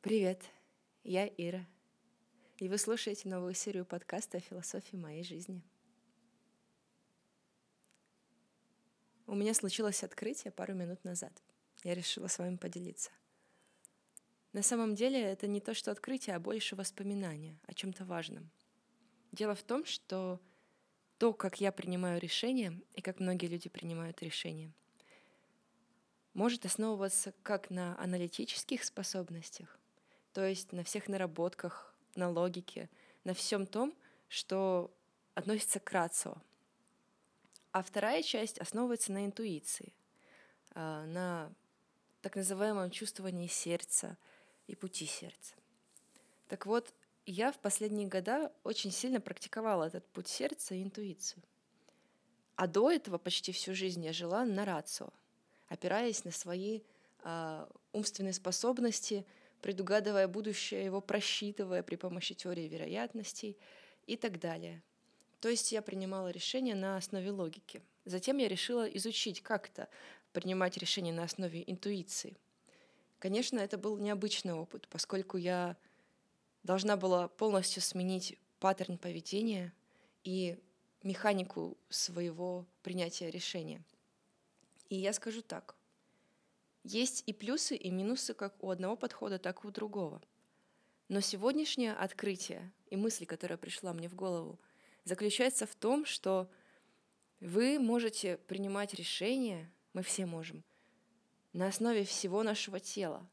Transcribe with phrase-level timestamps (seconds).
[0.00, 0.44] Привет,
[1.02, 1.66] я Ира,
[2.58, 5.60] и вы слушаете новую серию подкаста о философии моей жизни.
[9.26, 11.32] У меня случилось открытие пару минут назад.
[11.82, 13.10] Я решила с вами поделиться.
[14.52, 18.52] На самом деле это не то, что открытие, а больше воспоминания о чем-то важном.
[19.32, 20.40] Дело в том, что
[21.18, 24.72] то, как я принимаю решения и как многие люди принимают решения,
[26.34, 29.76] может основываться как на аналитических способностях,
[30.38, 32.88] то есть на всех наработках, на логике,
[33.24, 33.92] на всем том,
[34.28, 34.88] что
[35.34, 36.36] относится к рацио.
[37.72, 39.92] А вторая часть основывается на интуиции,
[40.76, 41.52] а, на
[42.22, 44.16] так называемом чувствовании сердца
[44.68, 45.56] и пути сердца.
[46.46, 46.94] Так вот,
[47.26, 51.42] я в последние года очень сильно практиковала этот путь сердца и интуицию.
[52.54, 55.08] А до этого почти всю жизнь я жила на рацио,
[55.66, 56.82] опираясь на свои
[57.24, 59.26] э, умственные способности,
[59.60, 63.56] предугадывая будущее, его просчитывая при помощи теории вероятностей
[64.06, 64.82] и так далее.
[65.40, 67.82] То есть я принимала решения на основе логики.
[68.04, 69.88] Затем я решила изучить, как это
[70.32, 72.36] принимать решения на основе интуиции.
[73.18, 75.76] Конечно, это был необычный опыт, поскольку я
[76.62, 79.72] должна была полностью сменить паттерн поведения
[80.24, 80.58] и
[81.02, 83.82] механику своего принятия решения.
[84.88, 85.77] И я скажу так.
[86.88, 90.22] Есть и плюсы, и минусы как у одного подхода, так и у другого.
[91.08, 94.58] Но сегодняшнее открытие и мысль, которая пришла мне в голову,
[95.04, 96.50] заключается в том, что
[97.40, 100.64] вы можете принимать решения, мы все можем,
[101.52, 103.28] на основе всего нашего тела.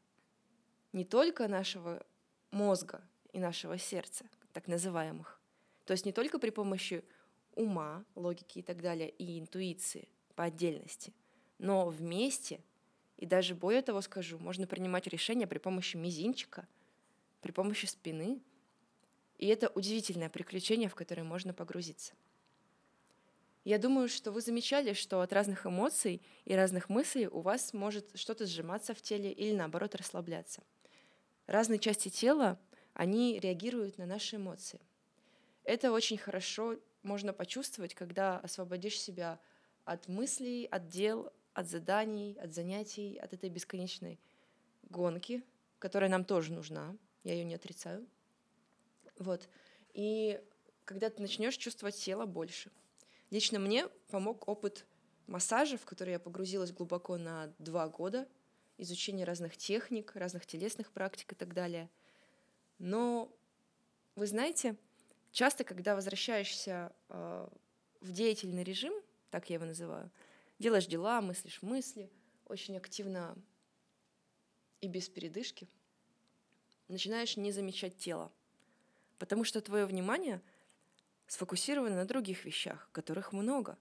[0.92, 2.04] Не только нашего
[2.50, 5.40] мозга, и нашего сердца, так называемых.
[5.86, 7.02] То есть не только при помощи
[7.54, 11.14] ума, логики и так далее, и интуиции по отдельности,
[11.58, 12.60] но вместе,
[13.16, 16.68] и даже более того скажу, можно принимать решения при помощи мизинчика,
[17.40, 18.40] при помощи спины.
[19.38, 22.14] И это удивительное приключение, в которое можно погрузиться.
[23.64, 28.16] Я думаю, что вы замечали, что от разных эмоций и разных мыслей у вас может
[28.16, 30.62] что-то сжиматься в теле или наоборот расслабляться.
[31.46, 32.60] Разные части тела
[32.94, 34.80] они реагируют на наши эмоции.
[35.64, 39.40] Это очень хорошо можно почувствовать, когда освободишь себя
[39.84, 44.18] от мыслей, от дел, от заданий, от занятий, от этой бесконечной
[44.90, 45.42] гонки,
[45.78, 48.06] которая нам тоже нужна, я ее не отрицаю.
[49.18, 49.48] Вот.
[49.94, 50.40] И
[50.84, 52.70] когда ты начнешь чувствовать тело больше.
[53.30, 54.86] Лично мне помог опыт
[55.26, 58.28] массажа, в который я погрузилась глубоко на два года,
[58.78, 61.90] изучение разных техник, разных телесных практик и так далее—
[62.78, 63.32] но
[64.14, 64.76] вы знаете,
[65.32, 67.48] часто, когда возвращаешься э,
[68.00, 68.92] в деятельный режим,
[69.30, 70.10] так я его называю,
[70.58, 72.10] делаешь дела, мыслишь мысли,
[72.44, 73.36] очень активно
[74.80, 75.68] и без передышки,
[76.88, 78.32] начинаешь не замечать тело,
[79.18, 80.42] потому что твое внимание
[81.26, 83.78] сфокусировано на других вещах, которых много.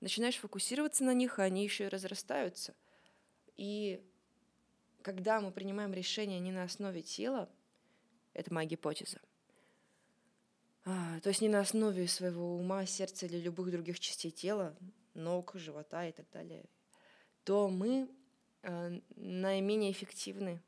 [0.00, 2.74] Начинаешь фокусироваться на них, а они еще и разрастаются.
[3.56, 4.02] И
[5.02, 7.48] когда мы принимаем решение не на основе тела,
[8.34, 9.20] это моя гипотеза.
[10.84, 14.76] А, то есть не на основе своего ума, сердца или любых других частей тела,
[15.14, 16.64] ног, живота и так далее,
[17.44, 18.08] то мы
[18.62, 20.62] э, наименее эффективны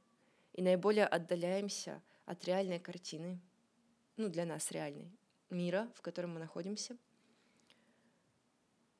[0.52, 3.40] и наиболее отдаляемся от реальной картины,
[4.16, 5.10] ну, для нас реальной,
[5.50, 6.96] мира, в котором мы находимся.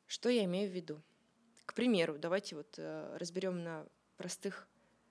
[0.07, 1.03] Что я имею в виду?
[1.65, 4.69] К примеру, давайте вот э, разберем на простых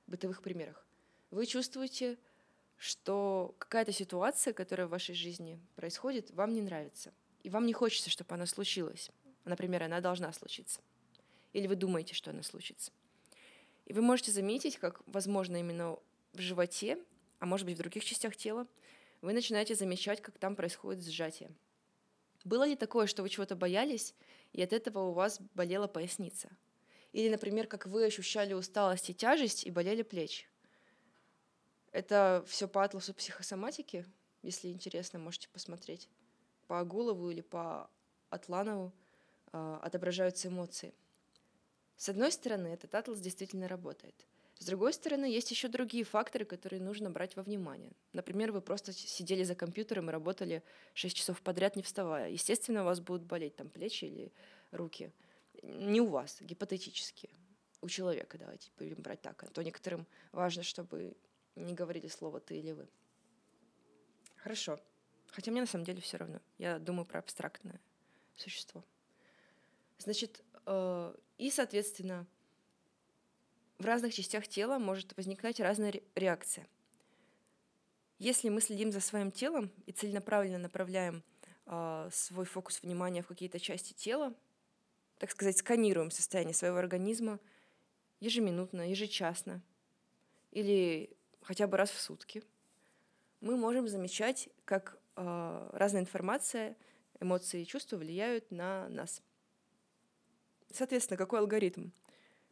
[0.07, 0.85] бытовых примерах.
[1.31, 2.17] Вы чувствуете
[2.83, 7.13] что какая-то ситуация, которая в вашей жизни происходит, вам не нравится.
[7.41, 9.09] И вам не хочется, чтобы она случилась.
[9.45, 10.81] Например, она должна случиться.
[11.53, 12.91] Или вы думаете, что она случится.
[13.85, 15.97] И вы можете заметить, как, возможно, именно
[16.33, 16.97] в животе,
[17.39, 18.67] а может быть в других частях тела,
[19.21, 21.51] вы начинаете замечать, как там происходит сжатие.
[22.43, 24.15] Было ли такое, что вы чего-то боялись,
[24.51, 26.49] и от этого у вас болела поясница?
[27.11, 30.47] Или, например, как вы ощущали усталость и тяжесть, и болели плечи?
[31.91, 34.05] Это все по атласу психосоматики,
[34.41, 36.09] если интересно, можете посмотреть.
[36.67, 37.89] По Агулову или по
[38.29, 38.91] Атланову
[39.53, 40.93] отображаются эмоции.
[41.95, 44.15] С одной стороны, этот атлас действительно работает.
[44.59, 47.91] С другой стороны, есть еще другие факторы, которые нужно брать во внимание.
[48.13, 50.63] Например, вы просто сидели за компьютером и работали
[50.93, 52.29] 6 часов подряд, не вставая.
[52.29, 54.31] Естественно, у вас будут болеть там плечи или
[54.71, 55.11] руки.
[55.61, 57.29] Не у вас, гипотетически.
[57.81, 59.43] У человека, давайте будем брать так.
[59.43, 61.15] А то некоторым важно, чтобы
[61.55, 62.87] не говорили слово ты или вы.
[64.37, 64.79] Хорошо.
[65.31, 66.39] Хотя мне на самом деле все равно.
[66.57, 67.79] Я думаю про абстрактное
[68.35, 68.83] существо.
[69.97, 72.25] Значит, э, и, соответственно,
[73.77, 76.67] в разных частях тела может возникнуть разная реакция.
[78.19, 81.23] Если мы следим за своим телом и целенаправленно направляем
[81.65, 84.33] э, свой фокус внимания в какие-то части тела,
[85.17, 87.39] так сказать, сканируем состояние своего организма
[88.19, 89.61] ежеминутно, ежечасно
[90.51, 92.43] или хотя бы раз в сутки,
[93.41, 96.77] мы можем замечать, как э, разная информация,
[97.19, 99.21] эмоции и чувства влияют на нас.
[100.73, 101.91] Соответственно, какой алгоритм?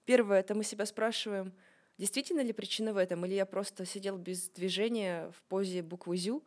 [0.06, 1.53] Первое, это мы себя спрашиваем,
[1.97, 6.44] действительно ли причина в этом, или я просто сидел без движения в позе буквы «зю»,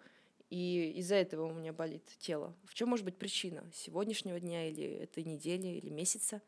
[0.50, 2.54] и из-за этого у меня болит тело.
[2.64, 3.68] В чем может быть причина?
[3.74, 6.40] Сегодняшнего дня или этой недели или месяца?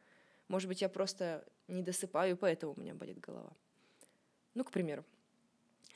[0.46, 3.52] Может быть, я просто не досыпаю, поэтому у меня болит голова.
[4.55, 5.05] Ну, к примеру.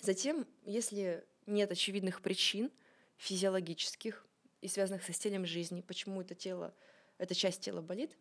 [0.00, 2.73] Затем, если нет очевидных причин
[3.19, 4.27] физиологических
[4.61, 6.75] и связанных со стилем жизни, почему это тело,
[7.17, 8.17] эта часть тела болит,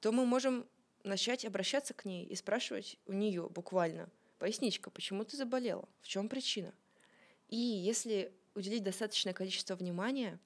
[0.00, 0.66] то мы можем
[1.04, 4.08] начать обращаться к ней и спрашивать у нее буквально,
[4.38, 6.74] поясничка, почему ты заболела, в чем причина.
[7.48, 10.38] И если уделить достаточное количество внимания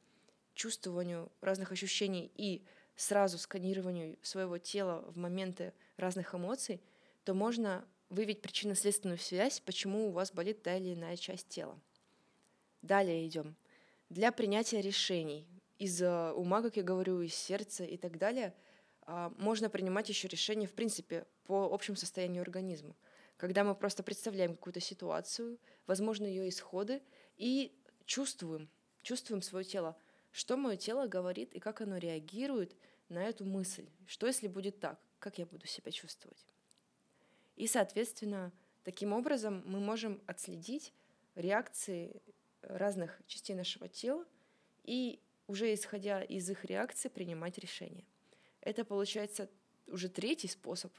[0.54, 2.64] чувствованию разных ощущений и
[2.96, 6.80] сразу сканированию своего тела в моменты разных эмоций,
[7.24, 11.78] то можно выявить причинно-следственную связь, почему у вас болит та или иная часть тела.
[12.82, 13.56] Далее идем.
[14.10, 15.48] Для принятия решений
[15.78, 18.54] из ума, как я говорю, из сердца и так далее,
[19.06, 22.96] можно принимать еще решения, в принципе, по общему состоянию организма.
[23.36, 27.02] Когда мы просто представляем какую-то ситуацию, возможно, ее исходы,
[27.36, 27.72] и
[28.06, 28.68] чувствуем,
[29.02, 29.96] чувствуем свое тело,
[30.30, 32.76] что мое тело говорит и как оно реагирует
[33.08, 33.88] на эту мысль.
[34.06, 35.00] Что если будет так?
[35.18, 36.46] Как я буду себя чувствовать?
[37.56, 38.52] И, соответственно,
[38.82, 40.92] таким образом мы можем отследить
[41.34, 42.20] реакции
[42.62, 44.24] разных частей нашего тела
[44.82, 48.04] и уже исходя из их реакции принимать решения.
[48.64, 49.50] Это получается
[49.86, 50.90] уже третий способ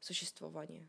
[0.00, 0.88] существования.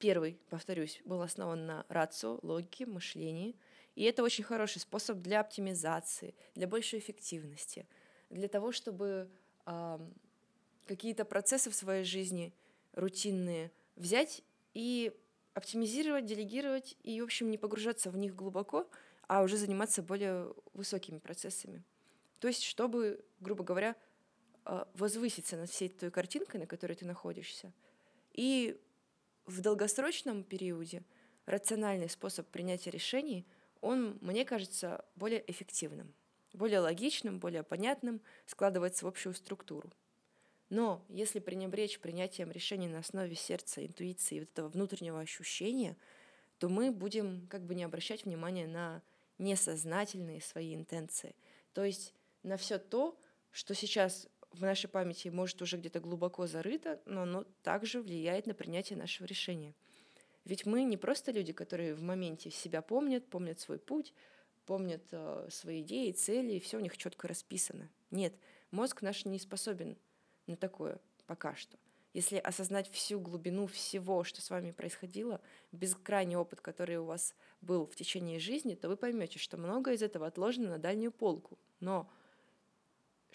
[0.00, 3.56] Первый, повторюсь, был основан на рацио, логике, мышлении.
[3.94, 7.86] И это очень хороший способ для оптимизации, для большей эффективности,
[8.28, 9.30] для того, чтобы
[9.66, 9.98] э,
[10.86, 12.52] какие-то процессы в своей жизни
[12.92, 14.42] рутинные взять
[14.74, 15.12] и
[15.54, 18.88] оптимизировать, делегировать и, в общем, не погружаться в них глубоко,
[19.28, 21.84] а уже заниматься более высокими процессами.
[22.40, 23.96] То есть, чтобы, грубо говоря,
[24.94, 27.72] возвыситься над всей той картинкой, на которой ты находишься.
[28.32, 28.78] И
[29.46, 31.02] в долгосрочном периоде
[31.46, 33.46] рациональный способ принятия решений,
[33.80, 36.12] он, мне кажется, более эффективным,
[36.52, 39.90] более логичным, более понятным, складывается в общую структуру.
[40.68, 45.96] Но если пренебречь принятием решений на основе сердца, интуиции и вот этого внутреннего ощущения,
[46.58, 49.00] то мы будем как бы не обращать внимания на
[49.38, 51.34] несознательные свои интенции.
[51.72, 52.12] То есть
[52.42, 53.18] на все то,
[53.50, 58.54] что сейчас в нашей памяти может уже где-то глубоко зарыто, но оно также влияет на
[58.54, 59.74] принятие нашего решения.
[60.44, 64.14] Ведь мы не просто люди, которые в моменте себя помнят, помнят свой путь,
[64.64, 67.90] помнят э, свои идеи, цели, и все у них четко расписано.
[68.10, 68.34] Нет,
[68.70, 69.96] мозг наш не способен
[70.46, 71.76] на такое пока что.
[72.14, 75.40] Если осознать всю глубину всего, что с вами происходило,
[75.72, 80.02] бескрайний опыт, который у вас был в течение жизни, то вы поймете, что многое из
[80.02, 81.58] этого отложено на дальнюю полку.
[81.80, 82.10] Но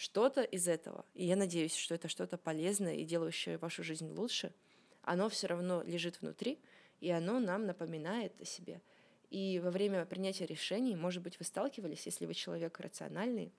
[0.03, 4.53] что-то из этого, и я надеюсь, что это что-то полезное и делающее вашу жизнь лучше,
[5.01, 6.59] оно все равно лежит внутри,
[6.99, 8.81] и оно нам напоминает о себе.
[9.29, 13.53] И во время принятия решений, может быть, вы сталкивались, если вы человек рациональный,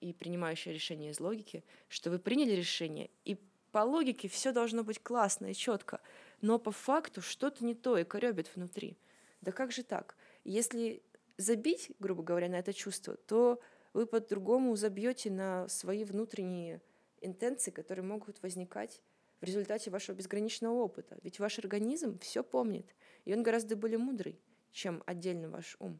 [0.00, 3.38] и принимающий решение из логики, что вы приняли решение, и
[3.70, 6.00] по логике все должно быть классно и четко,
[6.40, 8.98] но по факту что-то не то и коребит внутри.
[9.40, 10.16] Да как же так?
[10.42, 11.00] Если
[11.36, 13.60] забить, грубо говоря, на это чувство, то
[13.96, 16.82] вы по-другому забьете на свои внутренние
[17.22, 19.00] интенции, которые могут возникать
[19.40, 21.18] в результате вашего безграничного опыта.
[21.22, 24.38] Ведь ваш организм все помнит, и он гораздо более мудрый,
[24.70, 25.98] чем отдельно ваш ум.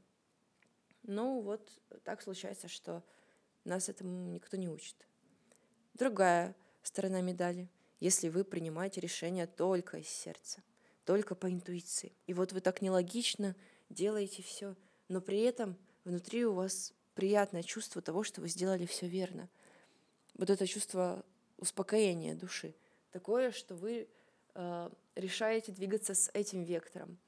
[1.05, 1.71] Но вот
[2.05, 3.03] так случается, что
[3.65, 5.09] нас этому никто не учит.
[5.95, 7.71] Другая сторона медали.
[7.99, 10.63] Если вы принимаете решение только из сердца,
[11.07, 13.57] только по интуиции, и вот вы так нелогично
[13.89, 14.77] делаете все,
[15.09, 19.49] но при этом внутри у вас приятное чувство того, что вы сделали все верно.
[20.35, 21.25] Вот это чувство
[21.57, 22.75] успокоения души.
[23.11, 24.07] Такое, что вы
[24.55, 27.19] э, решаете двигаться с этим вектором.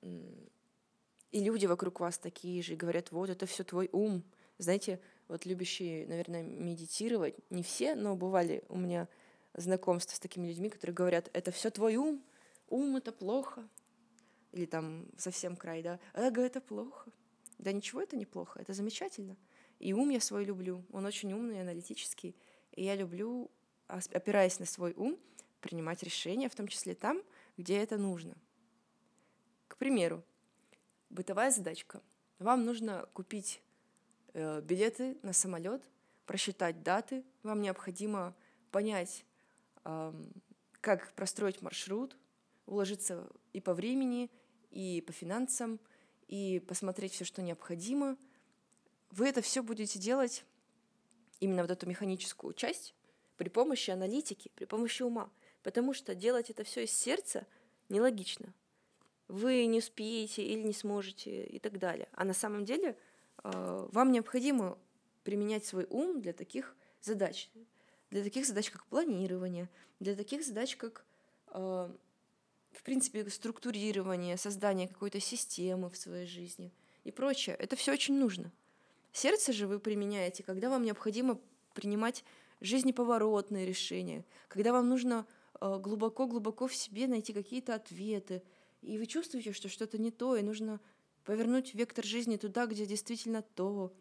[0.00, 4.24] И люди вокруг вас такие же, и говорят, вот это все твой ум.
[4.58, 9.06] Знаете, вот любящие, наверное, медитировать, не все, но бывали у меня
[9.52, 12.22] знакомства с такими людьми, которые говорят, это все твой ум,
[12.68, 13.68] ум это плохо,
[14.52, 17.10] или там совсем край, да, эго это плохо.
[17.58, 19.36] Да ничего это неплохо, это замечательно.
[19.78, 22.36] И ум я свой люблю, он очень умный, аналитический,
[22.72, 23.50] и я люблю,
[23.86, 25.18] опираясь на свой ум,
[25.60, 27.22] принимать решения, в том числе там,
[27.56, 28.36] где это нужно.
[29.68, 30.22] К примеру,
[31.10, 32.02] бытовая задачка.
[32.38, 33.62] Вам нужно купить
[34.34, 35.82] э, билеты на самолет,
[36.26, 37.24] просчитать даты.
[37.42, 38.34] Вам необходимо
[38.70, 39.24] понять,
[39.84, 40.12] э,
[40.80, 42.16] как простроить маршрут,
[42.66, 44.30] уложиться и по времени,
[44.70, 45.78] и по финансам,
[46.28, 48.16] и посмотреть все, что необходимо.
[49.10, 50.44] Вы это все будете делать
[51.40, 52.94] именно вот эту механическую часть
[53.36, 55.30] при помощи аналитики, при помощи ума.
[55.62, 57.46] Потому что делать это все из сердца
[57.88, 58.52] нелогично.
[59.28, 62.08] Вы не успеете или не сможете и так далее.
[62.12, 62.96] А на самом деле
[63.42, 64.78] э, вам необходимо
[65.22, 67.50] применять свой ум для таких задач.
[68.10, 71.04] Для таких задач, как планирование, для таких задач, как,
[71.48, 71.90] э,
[72.74, 76.72] в принципе, структурирование, создание какой-то системы в своей жизни
[77.04, 77.56] и прочее.
[77.58, 78.52] Это все очень нужно.
[79.12, 81.40] Сердце же вы применяете, когда вам необходимо
[81.74, 82.24] принимать
[82.60, 85.26] жизнеповоротные решения, когда вам нужно
[85.60, 88.42] э, глубоко-глубоко в себе найти какие-то ответы,
[88.82, 90.80] и вы чувствуете, что что-то не то, и нужно
[91.24, 93.92] повернуть вектор жизни туда, где действительно то.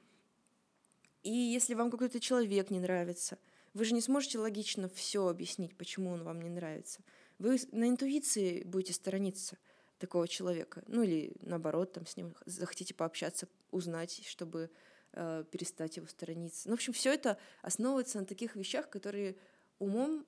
[1.24, 3.38] И если вам какой-то человек не нравится,
[3.74, 7.02] вы же не сможете логично все объяснить, почему он вам не нравится.
[7.44, 9.58] Вы на интуиции будете сторониться
[9.98, 10.82] такого человека.
[10.88, 14.72] Ну или наоборот, там с ним захотите пообщаться, узнать, чтобы
[15.12, 16.70] э, перестать его сторониться.
[16.70, 19.36] Ну, в общем, все это основывается на таких вещах, которые
[19.78, 20.26] умом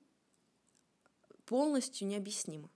[1.46, 2.68] полностью необъяснимы.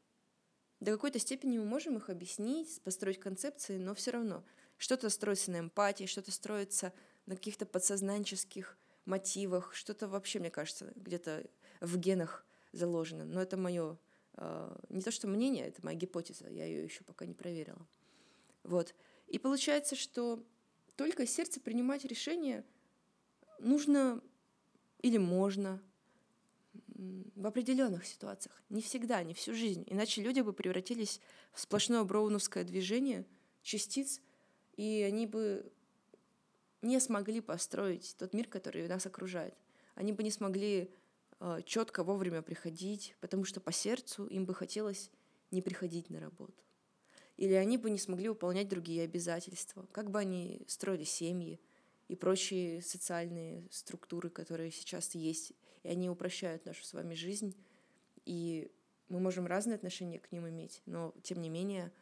[0.81, 4.43] До какой-то степени мы можем их объяснить, построить концепции, но все равно
[4.79, 6.95] что-то строится на эмпатии, что-то строится
[7.27, 11.45] на каких-то подсознанческих мотивах, что-то вообще, мне кажется, где-то
[11.83, 13.27] в генах заложено.
[13.27, 13.99] Но это мое
[14.89, 17.87] не то что мнение, это моя гипотеза, я ее еще пока не проверила.
[18.63, 18.95] Вот.
[19.29, 20.43] И получается, что
[20.97, 22.65] только сердце принимать решение
[23.59, 24.23] нужно
[25.03, 25.83] или можно
[27.35, 29.85] в определенных ситуациях, не всегда, не всю жизнь.
[29.87, 31.21] Иначе люди бы превратились
[31.53, 33.25] в сплошное броуновское движение
[33.63, 34.21] частиц,
[34.77, 35.73] и они бы
[36.83, 39.55] не смогли построить тот мир, который нас окружает.
[39.95, 40.89] Они бы не смогли э,
[41.65, 45.11] четко вовремя приходить, потому что по сердцу им бы хотелось
[45.51, 46.63] не приходить на работу.
[47.37, 51.59] Или они бы не смогли выполнять другие обязательства, как бы они строили семьи
[52.09, 57.57] и прочие социальные структуры, которые сейчас есть, и они упрощают нашу с вами жизнь,
[58.27, 58.71] и
[59.09, 61.93] мы можем разные отношения к ним иметь, но тем не менее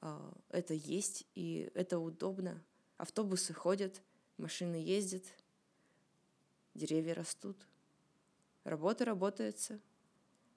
[0.00, 2.62] а, это есть, и это удобно.
[2.96, 4.02] Автобусы ходят,
[4.36, 5.24] машины ездят,
[6.74, 7.66] деревья растут,
[8.64, 9.80] работа работается,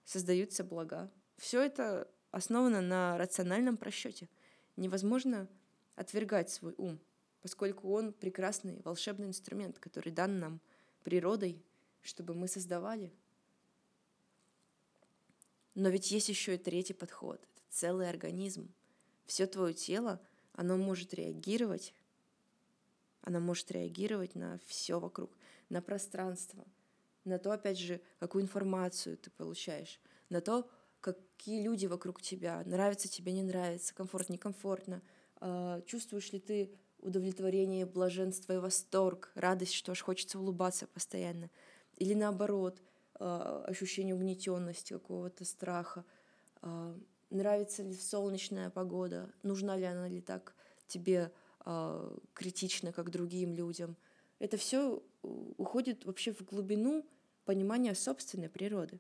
[0.04, 1.12] создаются блага.
[1.38, 4.30] Все это основана на рациональном просчете.
[4.76, 5.48] Невозможно
[5.96, 7.00] отвергать свой ум,
[7.42, 10.62] поскольку он прекрасный волшебный инструмент, который дан нам
[11.04, 11.64] природой,
[12.02, 13.14] чтобы мы создавали.
[15.76, 17.42] Но ведь есть еще и третий подход.
[17.42, 18.74] Это целый организм.
[19.26, 20.22] Все твое тело,
[20.54, 21.94] оно может реагировать,
[23.22, 25.32] оно может реагировать на все вокруг,
[25.70, 26.66] на пространство,
[27.26, 30.00] на то, опять же, какую информацию ты получаешь,
[30.30, 30.70] на то,
[31.02, 35.02] какие люди вокруг тебя, нравится тебе, не нравится, комфортно, некомфортно,
[35.38, 41.50] а, чувствуешь ли ты удовлетворение, блаженство и восторг, радость, что аж хочется улыбаться постоянно,
[41.98, 42.82] или наоборот,
[43.16, 46.06] а, ощущение угнетенности, какого-то страха,
[46.62, 46.98] а,
[47.30, 50.56] нравится ли солнечная погода, нужна ли она ли так
[50.88, 51.32] тебе
[52.34, 53.96] критично, как другим людям.
[54.40, 55.02] Это все
[55.58, 57.06] уходит вообще в глубину
[57.46, 59.00] понимания собственной природы.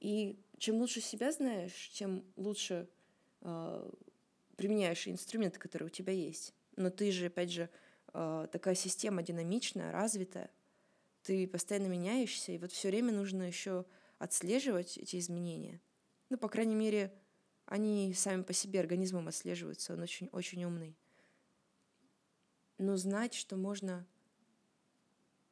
[0.00, 2.88] И чем лучше себя знаешь, тем лучше
[3.40, 3.90] э,
[4.56, 6.54] применяешь инструменты, которые у тебя есть.
[6.76, 7.68] Но ты же, опять же,
[8.12, 10.50] э, такая система динамичная, развитая.
[11.22, 13.84] Ты постоянно меняешься, и вот все время нужно еще
[14.18, 15.80] отслеживать эти изменения.
[16.28, 17.12] Ну, по крайней мере,
[17.66, 20.96] они сами по себе организмом отслеживаются, он очень, очень умный.
[22.78, 24.06] Но знать, что можно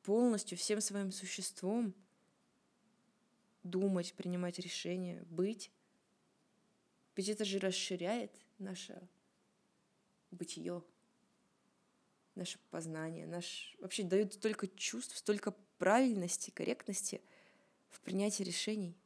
[0.05, 1.95] полностью всем своим существом
[3.63, 5.71] думать, принимать решения, быть.
[7.17, 9.01] Ведь это же расширяет наше
[10.31, 10.83] бытие,
[12.35, 17.23] наше познание, наш вообще дает столько чувств, столько правильности, корректности
[17.89, 18.97] в принятии решений.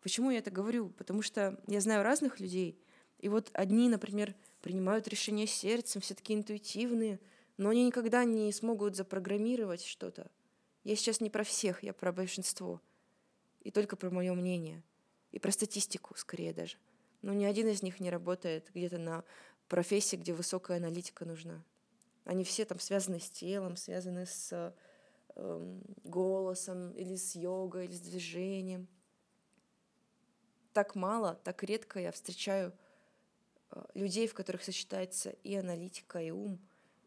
[0.00, 0.90] Почему я это говорю?
[0.90, 2.80] Потому что я знаю разных людей,
[3.18, 7.20] и вот одни, например, принимают решения сердцем, все такие интуитивные,
[7.58, 10.30] но они никогда не смогут запрограммировать что-то.
[10.84, 12.80] Я сейчас не про всех, я про большинство
[13.60, 14.82] и только про мое мнение.
[15.32, 16.78] И про статистику, скорее даже.
[17.20, 19.24] Но ни один из них не работает где-то на
[19.68, 21.62] профессии, где высокая аналитика нужна.
[22.24, 24.72] Они все там связаны с телом, связаны с
[25.34, 28.88] э, голосом, или с йогой, или с движением.
[30.72, 32.72] Так мало, так редко я встречаю
[33.70, 36.58] э, людей, в которых сочетается и аналитика, и ум,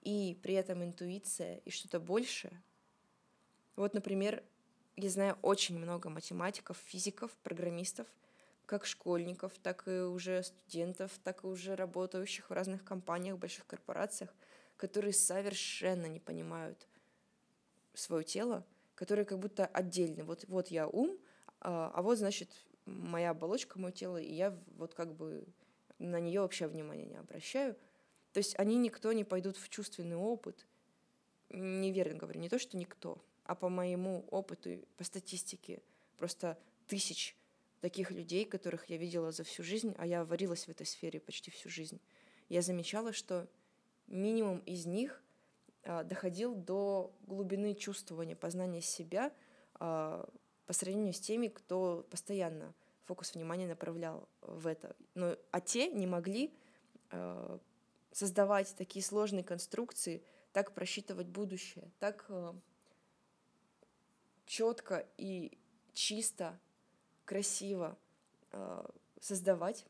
[0.01, 2.61] и при этом интуиция, и что-то большее.
[3.75, 4.43] Вот, например,
[4.95, 8.07] я знаю очень много математиков, физиков, программистов,
[8.65, 14.33] как школьников, так и уже студентов, так и уже работающих в разных компаниях, больших корпорациях,
[14.77, 16.87] которые совершенно не понимают
[17.93, 18.65] свое тело,
[18.95, 20.23] которые как будто отдельны.
[20.23, 21.17] Вот, вот я ум,
[21.59, 22.49] а, а вот, значит,
[22.85, 25.45] моя оболочка, мое тело, и я вот как бы
[25.99, 27.75] на нее вообще внимания не обращаю.
[28.33, 30.65] То есть они никто не пойдут в чувственный опыт.
[31.49, 35.81] Неверно говорю, не то, что никто, а по моему опыту, по статистике,
[36.17, 36.57] просто
[36.87, 37.35] тысяч
[37.81, 41.51] таких людей, которых я видела за всю жизнь, а я варилась в этой сфере почти
[41.51, 41.99] всю жизнь,
[42.47, 43.47] я замечала, что
[44.07, 45.21] минимум из них
[45.83, 49.33] а, доходил до глубины чувствования, познания себя
[49.75, 50.29] а,
[50.67, 52.73] по сравнению с теми, кто постоянно
[53.05, 54.95] фокус внимания направлял в это.
[55.15, 56.53] Но, а те не могли
[57.09, 57.59] а,
[58.11, 62.29] создавать такие сложные конструкции, так просчитывать будущее, так
[64.45, 65.57] четко и
[65.93, 66.59] чисто,
[67.25, 67.97] красиво
[69.19, 69.85] создавать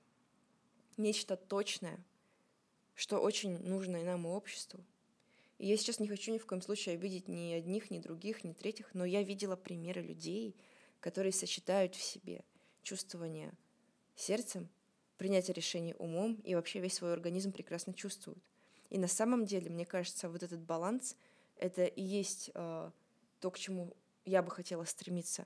[0.97, 2.03] нечто точное,
[2.93, 4.83] что очень нужно и нам, и обществу.
[5.57, 8.53] И я сейчас не хочу ни в коем случае обидеть ни одних, ни других, ни
[8.53, 10.55] третьих, но я видела примеры людей,
[10.99, 12.43] которые сочетают в себе
[12.83, 13.53] чувствование
[14.15, 14.69] сердцем,
[15.21, 18.41] принятие решений умом и вообще весь свой организм прекрасно чувствуют.
[18.89, 21.15] И на самом деле, мне кажется, вот этот баланс—
[21.57, 22.89] это и есть э,
[23.39, 25.45] то, к чему я бы хотела стремиться.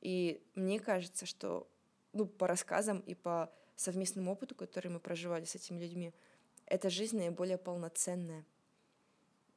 [0.00, 1.68] И мне кажется, что
[2.12, 6.14] ну, по рассказам и по совместному опыту, который мы проживали с этими людьми,
[6.64, 8.46] эта жизнь наиболее полноценная—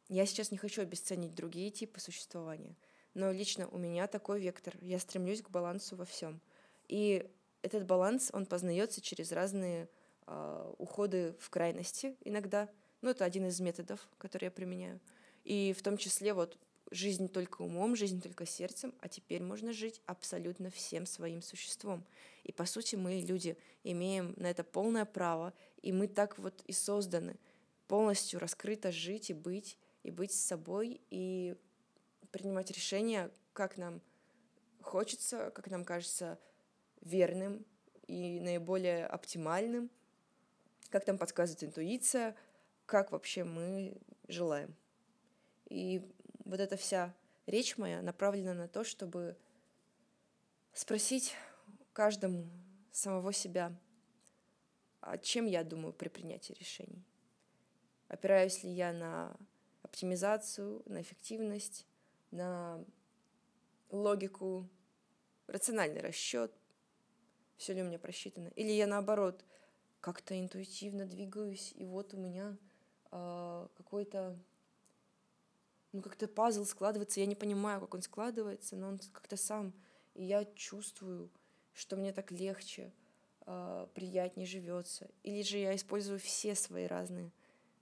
[0.08, 2.76] я сейчас не хочу обесценить другие типы существования,
[3.14, 4.76] но лично у меня такой вектор.
[4.82, 6.42] Я стремлюсь к балансу во всем.
[6.88, 7.30] И
[7.62, 9.90] этот баланс, он познается через разные
[10.28, 12.70] э, уходы в крайности иногда.
[13.02, 15.00] Ну, это один из методов, который я применяю.
[15.44, 16.58] И в том числе вот
[16.92, 22.04] жизнь только умом, жизнь только сердцем, а теперь можно жить абсолютно всем своим существом.
[22.44, 26.74] И по сути мы, люди, имеем на это полное право, и мы так вот и
[26.74, 27.38] созданы
[27.88, 31.56] полностью раскрыто жить и быть и быть с собой, и
[32.32, 34.02] принимать решения, как нам
[34.82, 36.40] хочется, как нам кажется
[37.02, 37.66] верным
[38.08, 39.90] и наиболее оптимальным,
[40.90, 42.36] как нам подсказывает интуиция,
[42.86, 44.76] как вообще мы желаем.
[45.68, 46.02] И
[46.46, 47.14] вот эта вся
[47.46, 49.38] речь моя направлена на то, чтобы
[50.74, 51.36] спросить
[51.94, 52.50] каждому
[52.92, 53.76] самого себя,
[55.02, 57.04] о чем я думаю при принятии решений.
[58.08, 59.38] Опираюсь ли я на
[59.84, 61.86] оптимизацию, на эффективность,
[62.32, 62.84] на
[63.92, 64.68] логику,
[65.48, 66.59] рациональный расчет,
[67.60, 68.48] все ли у меня просчитано.
[68.56, 69.46] Или я наоборот
[70.00, 72.58] как-то интуитивно двигаюсь, и вот у меня
[73.12, 74.40] э, какой-то,
[75.92, 79.74] ну как-то пазл складывается, я не понимаю, как он складывается, но он как-то сам,
[80.16, 81.30] и я чувствую,
[81.74, 82.94] что мне так легче,
[83.46, 85.12] э, приятнее живется.
[85.24, 87.34] Или же я использую все свои разные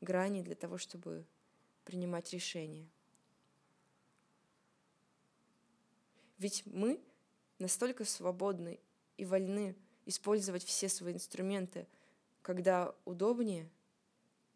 [0.02, 1.24] грани для того, чтобы
[1.84, 2.90] принимать решения.
[6.40, 7.00] Ведь мы
[7.60, 8.80] настолько свободны
[9.18, 9.76] и вольны
[10.06, 11.88] использовать все свои инструменты,
[12.42, 13.70] когда удобнее,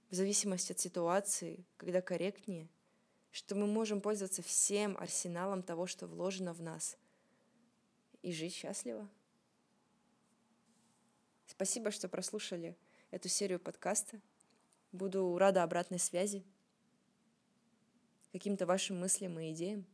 [0.09, 2.67] в зависимости от ситуации, когда корректнее,
[3.31, 6.97] что мы можем пользоваться всем арсеналом того, что вложено в нас,
[8.21, 9.09] и жить счастливо.
[11.47, 12.77] Спасибо, что прослушали
[13.09, 14.21] эту серию подкаста.
[14.91, 16.43] Буду рада обратной связи
[18.31, 19.85] каким-то вашим мыслям и идеям.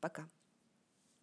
[0.00, 0.28] Пока.